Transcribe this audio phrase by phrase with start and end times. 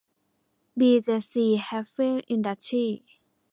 [0.79, 2.85] บีเจซี เฮฟวี่ อินดัสทรี